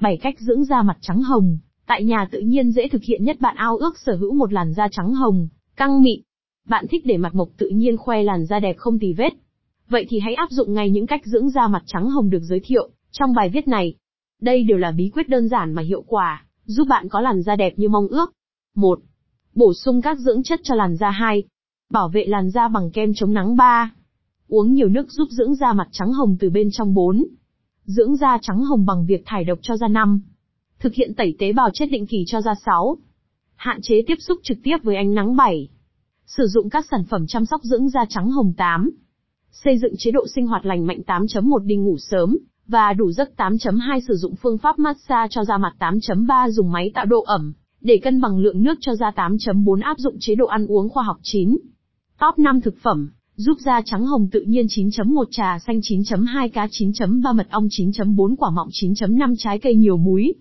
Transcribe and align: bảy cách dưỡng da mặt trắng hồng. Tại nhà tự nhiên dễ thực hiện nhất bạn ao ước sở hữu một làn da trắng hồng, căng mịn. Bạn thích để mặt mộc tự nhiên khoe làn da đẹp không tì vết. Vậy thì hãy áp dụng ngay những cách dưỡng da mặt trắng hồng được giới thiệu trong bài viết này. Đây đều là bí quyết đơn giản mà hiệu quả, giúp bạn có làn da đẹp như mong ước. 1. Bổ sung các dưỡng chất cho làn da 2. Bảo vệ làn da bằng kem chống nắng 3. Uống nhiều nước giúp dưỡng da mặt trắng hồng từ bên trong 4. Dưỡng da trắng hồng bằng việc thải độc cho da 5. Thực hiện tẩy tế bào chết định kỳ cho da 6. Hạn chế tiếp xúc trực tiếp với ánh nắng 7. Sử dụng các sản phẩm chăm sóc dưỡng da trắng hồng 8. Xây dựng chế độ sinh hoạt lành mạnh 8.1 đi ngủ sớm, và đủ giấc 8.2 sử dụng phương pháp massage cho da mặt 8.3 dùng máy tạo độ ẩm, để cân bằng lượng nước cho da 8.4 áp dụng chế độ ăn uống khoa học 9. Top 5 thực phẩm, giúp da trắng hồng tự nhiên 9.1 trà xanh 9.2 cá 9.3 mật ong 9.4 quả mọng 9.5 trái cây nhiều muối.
bảy 0.00 0.16
cách 0.16 0.40
dưỡng 0.40 0.64
da 0.64 0.82
mặt 0.82 0.96
trắng 1.00 1.22
hồng. 1.22 1.58
Tại 1.86 2.04
nhà 2.04 2.28
tự 2.30 2.40
nhiên 2.40 2.72
dễ 2.72 2.88
thực 2.88 3.02
hiện 3.02 3.24
nhất 3.24 3.40
bạn 3.40 3.56
ao 3.56 3.76
ước 3.76 3.98
sở 3.98 4.16
hữu 4.16 4.34
một 4.34 4.52
làn 4.52 4.72
da 4.74 4.88
trắng 4.88 5.14
hồng, 5.14 5.48
căng 5.76 6.02
mịn. 6.02 6.20
Bạn 6.68 6.86
thích 6.90 7.06
để 7.06 7.16
mặt 7.16 7.34
mộc 7.34 7.48
tự 7.56 7.68
nhiên 7.68 7.96
khoe 7.96 8.22
làn 8.22 8.46
da 8.46 8.60
đẹp 8.60 8.76
không 8.76 8.98
tì 8.98 9.12
vết. 9.12 9.30
Vậy 9.88 10.06
thì 10.08 10.20
hãy 10.20 10.34
áp 10.34 10.50
dụng 10.50 10.74
ngay 10.74 10.90
những 10.90 11.06
cách 11.06 11.20
dưỡng 11.24 11.50
da 11.50 11.68
mặt 11.68 11.82
trắng 11.86 12.10
hồng 12.10 12.30
được 12.30 12.42
giới 12.42 12.60
thiệu 12.64 12.90
trong 13.10 13.34
bài 13.34 13.48
viết 13.48 13.68
này. 13.68 13.94
Đây 14.40 14.62
đều 14.62 14.78
là 14.78 14.90
bí 14.90 15.10
quyết 15.14 15.28
đơn 15.28 15.48
giản 15.48 15.72
mà 15.72 15.82
hiệu 15.82 16.02
quả, 16.06 16.44
giúp 16.64 16.86
bạn 16.88 17.08
có 17.08 17.20
làn 17.20 17.42
da 17.42 17.56
đẹp 17.56 17.72
như 17.76 17.88
mong 17.88 18.08
ước. 18.08 18.32
1. 18.74 19.00
Bổ 19.54 19.74
sung 19.74 20.02
các 20.02 20.18
dưỡng 20.18 20.42
chất 20.42 20.60
cho 20.62 20.74
làn 20.74 20.96
da 20.96 21.10
2. 21.10 21.42
Bảo 21.90 22.08
vệ 22.08 22.24
làn 22.26 22.50
da 22.50 22.68
bằng 22.68 22.90
kem 22.90 23.12
chống 23.14 23.32
nắng 23.32 23.56
3. 23.56 23.92
Uống 24.48 24.72
nhiều 24.72 24.88
nước 24.88 25.10
giúp 25.10 25.28
dưỡng 25.30 25.54
da 25.54 25.72
mặt 25.72 25.88
trắng 25.92 26.12
hồng 26.12 26.36
từ 26.40 26.50
bên 26.50 26.68
trong 26.72 26.94
4. 26.94 27.24
Dưỡng 27.88 28.16
da 28.16 28.38
trắng 28.42 28.64
hồng 28.64 28.86
bằng 28.86 29.06
việc 29.06 29.22
thải 29.26 29.44
độc 29.44 29.58
cho 29.62 29.76
da 29.76 29.88
5. 29.88 30.20
Thực 30.78 30.94
hiện 30.94 31.14
tẩy 31.14 31.34
tế 31.38 31.52
bào 31.52 31.70
chết 31.74 31.86
định 31.86 32.06
kỳ 32.06 32.24
cho 32.26 32.40
da 32.40 32.54
6. 32.66 32.96
Hạn 33.54 33.80
chế 33.82 34.02
tiếp 34.06 34.14
xúc 34.20 34.38
trực 34.42 34.58
tiếp 34.62 34.76
với 34.82 34.96
ánh 34.96 35.14
nắng 35.14 35.36
7. 35.36 35.68
Sử 36.26 36.46
dụng 36.46 36.70
các 36.70 36.86
sản 36.90 37.04
phẩm 37.04 37.26
chăm 37.28 37.44
sóc 37.46 37.60
dưỡng 37.62 37.88
da 37.88 38.00
trắng 38.08 38.30
hồng 38.30 38.52
8. 38.56 38.90
Xây 39.50 39.78
dựng 39.78 39.92
chế 39.98 40.10
độ 40.10 40.26
sinh 40.34 40.46
hoạt 40.46 40.66
lành 40.66 40.86
mạnh 40.86 41.00
8.1 41.06 41.58
đi 41.58 41.76
ngủ 41.76 41.96
sớm, 41.98 42.36
và 42.66 42.92
đủ 42.92 43.12
giấc 43.12 43.30
8.2 43.36 44.00
sử 44.08 44.14
dụng 44.14 44.34
phương 44.42 44.58
pháp 44.58 44.78
massage 44.78 45.28
cho 45.30 45.44
da 45.44 45.58
mặt 45.58 45.72
8.3 45.78 46.50
dùng 46.50 46.72
máy 46.72 46.90
tạo 46.94 47.04
độ 47.04 47.22
ẩm, 47.22 47.52
để 47.80 48.00
cân 48.02 48.20
bằng 48.20 48.38
lượng 48.38 48.62
nước 48.62 48.78
cho 48.80 48.94
da 48.94 49.10
8.4 49.10 49.82
áp 49.82 49.98
dụng 49.98 50.16
chế 50.20 50.34
độ 50.34 50.46
ăn 50.46 50.66
uống 50.66 50.88
khoa 50.88 51.02
học 51.02 51.16
9. 51.22 51.56
Top 52.20 52.38
5 52.38 52.60
thực 52.60 52.74
phẩm, 52.82 53.10
giúp 53.38 53.58
da 53.60 53.80
trắng 53.84 54.06
hồng 54.06 54.28
tự 54.32 54.40
nhiên 54.40 54.66
9.1 54.66 55.24
trà 55.30 55.58
xanh 55.58 55.80
9.2 55.80 56.48
cá 56.48 56.66
9.3 56.66 57.36
mật 57.36 57.46
ong 57.50 57.68
9.4 57.68 58.36
quả 58.36 58.50
mọng 58.50 58.68
9.5 58.68 59.34
trái 59.38 59.58
cây 59.58 59.74
nhiều 59.74 59.96
muối. 59.96 60.32